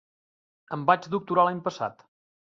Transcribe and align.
Em 0.77 0.85
vaig 0.87 1.05
doctorar 1.17 1.47
l'any 1.51 1.61
passat. 1.69 2.05